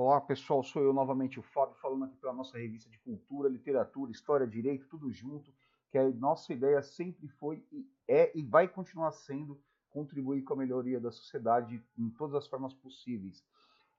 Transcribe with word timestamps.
Olá 0.00 0.20
pessoal, 0.20 0.62
sou 0.62 0.80
eu 0.80 0.92
novamente 0.92 1.40
o 1.40 1.42
Fábio 1.42 1.74
falando 1.74 2.04
aqui 2.04 2.16
pela 2.18 2.32
nossa 2.32 2.56
revista 2.56 2.88
de 2.88 2.96
cultura, 3.00 3.48
literatura, 3.48 4.12
história, 4.12 4.46
direito, 4.46 4.86
tudo 4.86 5.10
junto, 5.10 5.52
que 5.90 5.98
a 5.98 6.08
nossa 6.10 6.52
ideia 6.52 6.80
sempre 6.80 7.26
foi 7.26 7.66
e 7.72 7.84
é 8.06 8.30
e 8.32 8.44
vai 8.44 8.68
continuar 8.68 9.10
sendo 9.10 9.60
contribuir 9.90 10.42
com 10.42 10.54
a 10.54 10.56
melhoria 10.56 11.00
da 11.00 11.10
sociedade 11.10 11.84
em 11.98 12.10
todas 12.10 12.36
as 12.36 12.46
formas 12.46 12.72
possíveis. 12.74 13.44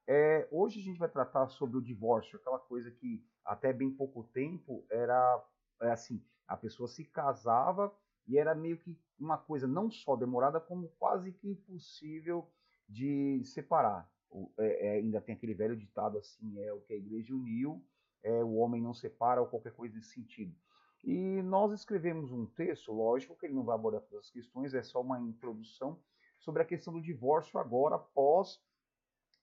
É, 0.07 0.47
hoje 0.49 0.79
a 0.79 0.83
gente 0.83 0.97
vai 0.97 1.09
tratar 1.09 1.49
sobre 1.49 1.77
o 1.77 1.81
divórcio, 1.81 2.39
aquela 2.39 2.59
coisa 2.59 2.89
que 2.89 3.21
até 3.43 3.73
bem 3.73 3.91
pouco 3.91 4.23
tempo 4.23 4.85
era 4.89 5.45
é 5.81 5.91
assim, 5.91 6.23
a 6.47 6.55
pessoa 6.55 6.87
se 6.87 7.03
casava 7.03 7.93
e 8.25 8.37
era 8.37 8.55
meio 8.55 8.77
que 8.77 8.97
uma 9.19 9.37
coisa 9.37 9.67
não 9.67 9.91
só 9.91 10.15
demorada, 10.15 10.61
como 10.61 10.87
quase 10.97 11.33
que 11.33 11.49
impossível 11.49 12.49
de 12.87 13.43
separar 13.43 14.09
é, 14.57 14.87
é, 14.87 14.91
ainda 14.97 15.21
tem 15.21 15.35
aquele 15.35 15.53
velho 15.53 15.75
ditado 15.75 16.17
assim, 16.17 16.59
é 16.59 16.71
o 16.73 16.81
que 16.81 16.93
a 16.93 16.97
igreja 16.97 17.33
uniu, 17.33 17.83
é, 18.23 18.43
o 18.43 18.55
homem 18.55 18.81
não 18.81 18.93
separa 18.93 19.41
ou 19.41 19.47
qualquer 19.47 19.73
coisa 19.73 19.95
nesse 19.95 20.13
sentido. 20.13 20.55
E 21.03 21.41
nós 21.43 21.71
escrevemos 21.71 22.31
um 22.31 22.45
texto, 22.45 22.91
lógico 22.91 23.35
que 23.37 23.45
ele 23.45 23.55
não 23.55 23.63
vai 23.63 23.75
abordar 23.75 24.01
todas 24.01 24.25
as 24.25 24.31
questões, 24.31 24.73
é 24.73 24.83
só 24.83 25.01
uma 25.01 25.19
introdução 25.19 25.99
sobre 26.39 26.61
a 26.61 26.65
questão 26.65 26.93
do 26.93 27.01
divórcio 27.01 27.59
agora 27.59 27.95
após 27.95 28.61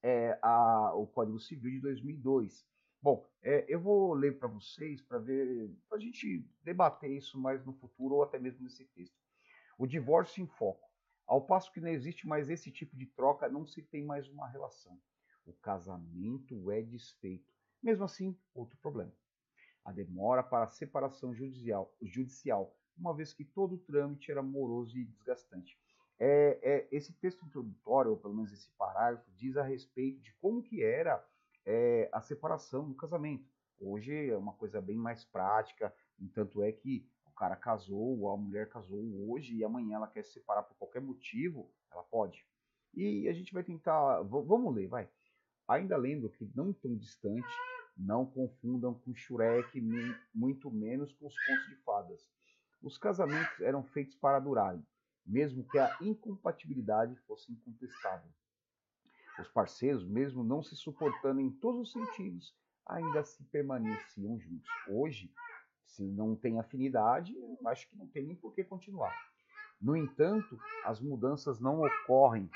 é, 0.02 0.38
a, 0.42 0.94
o 0.94 1.06
Código 1.06 1.38
Civil 1.38 1.70
de 1.70 1.80
2002. 1.80 2.66
Bom, 3.00 3.26
é, 3.42 3.64
eu 3.68 3.80
vou 3.80 4.12
ler 4.14 4.38
para 4.38 4.48
vocês 4.48 5.00
para 5.00 5.18
ver, 5.18 5.70
para 5.88 5.98
a 5.98 6.00
gente 6.00 6.44
debater 6.62 7.10
isso 7.10 7.38
mais 7.38 7.64
no 7.64 7.72
futuro 7.72 8.16
ou 8.16 8.22
até 8.22 8.38
mesmo 8.38 8.62
nesse 8.62 8.84
texto. 8.86 9.16
O 9.78 9.86
divórcio 9.86 10.42
em 10.42 10.46
foco. 10.46 10.86
Ao 11.26 11.40
passo 11.40 11.72
que 11.72 11.80
não 11.80 11.88
existe 11.88 12.26
mais 12.26 12.48
esse 12.48 12.70
tipo 12.70 12.96
de 12.96 13.06
troca, 13.06 13.48
não 13.48 13.66
se 13.66 13.82
tem 13.82 14.04
mais 14.04 14.28
uma 14.28 14.48
relação. 14.48 14.98
O 15.44 15.52
casamento 15.52 16.70
é 16.70 16.80
desfeito. 16.82 17.52
Mesmo 17.82 18.04
assim, 18.04 18.38
outro 18.54 18.78
problema. 18.78 19.12
A 19.84 19.92
demora 19.92 20.42
para 20.42 20.64
a 20.64 20.70
separação 20.70 21.34
judicial, 21.34 21.92
judicial 22.02 22.76
uma 22.96 23.14
vez 23.14 23.32
que 23.32 23.44
todo 23.44 23.74
o 23.74 23.78
trâmite 23.78 24.30
era 24.30 24.42
moroso 24.42 24.96
e 24.96 25.04
desgastante. 25.04 25.78
É, 26.18 26.58
é, 26.62 26.88
esse 26.90 27.12
texto 27.12 27.44
introdutório, 27.44 28.12
ou 28.12 28.16
pelo 28.16 28.34
menos 28.34 28.52
esse 28.52 28.70
parágrafo, 28.70 29.30
diz 29.36 29.56
a 29.56 29.62
respeito 29.62 30.20
de 30.20 30.32
como 30.34 30.62
que 30.62 30.82
era 30.82 31.22
é, 31.64 32.08
a 32.12 32.20
separação 32.22 32.88
do 32.88 32.94
casamento. 32.94 33.50
Hoje 33.78 34.30
é 34.30 34.36
uma 34.36 34.54
coisa 34.54 34.80
bem 34.80 34.96
mais 34.96 35.24
prática, 35.24 35.94
tanto 36.32 36.62
é 36.62 36.72
que 36.72 37.06
cara 37.36 37.54
casou, 37.54 38.20
ou 38.20 38.30
a 38.30 38.36
mulher 38.36 38.68
casou 38.68 38.98
hoje 39.28 39.54
e 39.54 39.64
amanhã 39.64 39.96
ela 39.96 40.08
quer 40.08 40.24
se 40.24 40.32
separar 40.32 40.62
por 40.62 40.76
qualquer 40.76 41.00
motivo, 41.00 41.70
ela 41.92 42.02
pode. 42.02 42.46
E 42.94 43.28
a 43.28 43.32
gente 43.32 43.52
vai 43.52 43.62
tentar, 43.62 44.22
vamos 44.22 44.74
ler, 44.74 44.88
vai. 44.88 45.08
Ainda 45.68 45.96
lembro 45.96 46.30
que 46.30 46.50
não 46.54 46.72
tão 46.72 46.96
distante, 46.96 47.46
não 47.96 48.24
confundam 48.24 48.94
com 48.94 49.14
Shurek, 49.14 49.80
muito 50.34 50.70
menos 50.70 51.12
com 51.12 51.26
os 51.26 51.34
contos 51.46 51.66
de 51.68 51.76
fadas. 51.76 52.26
Os 52.82 52.96
casamentos 52.96 53.60
eram 53.60 53.82
feitos 53.82 54.14
para 54.14 54.38
durarem, 54.38 54.86
mesmo 55.24 55.64
que 55.64 55.78
a 55.78 55.96
incompatibilidade 56.00 57.16
fosse 57.26 57.52
incontestável. 57.52 58.30
Os 59.38 59.48
parceiros, 59.48 60.06
mesmo 60.06 60.42
não 60.42 60.62
se 60.62 60.76
suportando 60.76 61.40
em 61.40 61.50
todos 61.50 61.88
os 61.88 61.92
sentidos, 61.92 62.54
ainda 62.86 63.24
se 63.24 63.42
permaneciam 63.44 64.38
juntos. 64.38 64.70
Hoje, 64.88 65.30
se 65.86 66.02
não 66.04 66.36
tem 66.36 66.58
afinidade, 66.58 67.34
eu 67.34 67.58
acho 67.68 67.88
que 67.88 67.96
não 67.96 68.06
tem 68.08 68.26
nem 68.26 68.36
por 68.36 68.52
que 68.52 68.64
continuar. 68.64 69.14
No 69.80 69.96
entanto, 69.96 70.58
as 70.84 71.00
mudanças 71.00 71.60
não 71.60 71.80
ocorrem, 71.80 72.50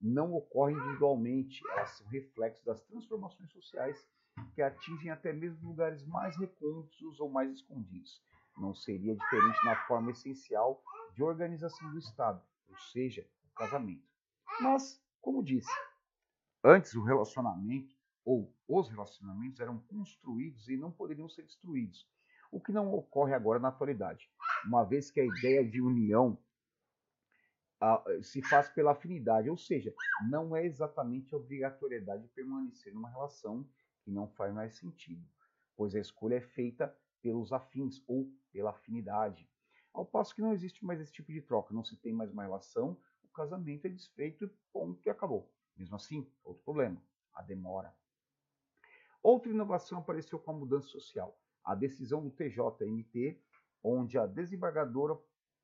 não 0.00 0.34
ocorrem 0.34 0.76
individualmente, 0.76 1.62
elas 1.70 1.90
são 1.90 2.06
reflexos 2.08 2.64
das 2.64 2.80
transformações 2.82 3.50
sociais 3.50 4.06
que 4.54 4.62
atingem 4.62 5.10
até 5.10 5.32
mesmo 5.32 5.68
lugares 5.68 6.04
mais 6.06 6.36
recônditos 6.36 7.20
ou 7.20 7.28
mais 7.28 7.50
escondidos. 7.52 8.22
Não 8.56 8.74
seria 8.74 9.14
diferente 9.14 9.64
na 9.64 9.76
forma 9.86 10.10
essencial 10.10 10.82
de 11.14 11.22
organização 11.22 11.90
do 11.90 11.98
Estado, 11.98 12.42
ou 12.68 12.78
seja, 12.78 13.26
o 13.44 13.54
casamento. 13.54 14.06
Mas, 14.60 15.02
como 15.20 15.42
disse, 15.42 15.70
antes 16.62 16.94
o 16.94 17.02
relacionamento 17.02 17.94
ou 18.24 18.54
os 18.68 18.88
relacionamentos 18.88 19.60
eram 19.60 19.78
construídos 19.78 20.68
e 20.68 20.76
não 20.76 20.90
poderiam 20.90 21.28
ser 21.28 21.42
destruídos 21.42 22.06
o 22.50 22.60
que 22.60 22.72
não 22.72 22.92
ocorre 22.92 23.32
agora 23.32 23.58
na 23.58 23.68
atualidade, 23.68 24.30
uma 24.66 24.84
vez 24.84 25.10
que 25.10 25.20
a 25.20 25.24
ideia 25.24 25.64
de 25.64 25.80
união 25.80 26.38
se 28.22 28.42
faz 28.42 28.68
pela 28.68 28.92
afinidade, 28.92 29.48
ou 29.48 29.56
seja, 29.56 29.94
não 30.28 30.54
é 30.54 30.66
exatamente 30.66 31.34
a 31.34 31.38
obrigatoriedade 31.38 32.24
de 32.24 32.28
permanecer 32.28 32.92
numa 32.92 33.08
relação 33.08 33.66
que 34.02 34.10
não 34.10 34.28
faz 34.28 34.52
mais 34.52 34.74
sentido, 34.76 35.26
pois 35.74 35.94
a 35.94 36.00
escolha 36.00 36.34
é 36.34 36.40
feita 36.40 36.94
pelos 37.22 37.52
afins 37.52 38.02
ou 38.06 38.30
pela 38.52 38.70
afinidade. 38.70 39.48
Ao 39.94 40.04
passo 40.04 40.34
que 40.34 40.42
não 40.42 40.52
existe 40.52 40.84
mais 40.84 41.00
esse 41.00 41.12
tipo 41.12 41.32
de 41.32 41.40
troca, 41.40 41.72
não 41.72 41.82
se 41.82 41.96
tem 41.96 42.12
mais 42.12 42.30
uma 42.30 42.42
relação, 42.42 43.00
o 43.22 43.28
casamento 43.28 43.86
é 43.86 43.88
desfeito 43.88 44.44
e 44.44 44.48
ponto 44.72 45.00
e 45.06 45.10
acabou. 45.10 45.50
Mesmo 45.74 45.96
assim, 45.96 46.30
outro 46.44 46.62
problema, 46.62 47.02
a 47.32 47.42
demora. 47.42 47.94
Outra 49.22 49.50
inovação 49.50 49.98
apareceu 49.98 50.38
com 50.38 50.50
a 50.50 50.54
mudança 50.54 50.88
social 50.88 51.38
a 51.64 51.74
decisão 51.74 52.22
do 52.22 52.30
TJMT, 52.30 53.40
onde 53.82 54.18
a 54.18 54.26
desembargadora 54.26 55.18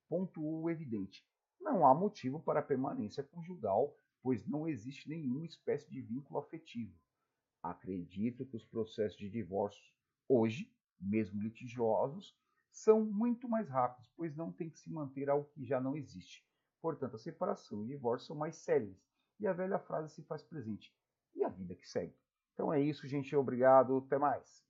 pontuou 0.09 0.63
o 0.63 0.71
evidente. 0.71 1.27
Não 1.61 1.87
há 1.87 1.95
motivo 1.95 2.41
para 2.41 2.63
permanência 2.63 3.25
conjugal, 3.25 3.97
pois 4.23 4.47
não 4.47 4.69
existe 4.69 5.09
nenhuma 5.09 5.45
espécie 5.45 5.91
de 5.91 6.01
vínculo 6.01 6.39
afetivo. 6.39 6.95
Acredito 7.63 8.47
que 8.47 8.57
os 8.57 8.65
processos 8.65 9.19
de 9.19 9.29
divórcio 9.29 9.93
hoje, 10.29 10.73
mesmo 11.01 11.41
litigiosos, 11.41 12.37
são 12.71 13.05
muito 13.05 13.49
mais 13.49 13.69
rápidos, 13.69 14.11
pois 14.17 14.37
não 14.37 14.53
tem 14.53 14.69
que 14.69 14.79
se 14.79 14.91
manter 14.91 15.31
algo 15.31 15.49
que 15.51 15.65
já 15.65 15.81
não 15.81 15.97
existe. 15.97 16.47
Portanto, 16.81 17.17
a 17.17 17.19
separação 17.19 17.81
e 17.81 17.85
o 17.85 17.87
divórcio 17.87 18.29
são 18.29 18.37
mais 18.37 18.57
sérios. 18.57 18.97
E 19.41 19.47
a 19.47 19.53
velha 19.53 19.79
frase 19.79 20.15
se 20.15 20.23
faz 20.23 20.43
presente. 20.43 20.95
E 21.35 21.45
a 21.45 21.49
vida 21.49 21.75
que 21.75 21.89
segue. 21.89 22.17
Então 22.55 22.73
é 22.73 22.81
isso, 22.81 23.07
gente. 23.07 23.35
Obrigado. 23.37 23.99
Até 23.99 24.19
mais. 24.19 24.66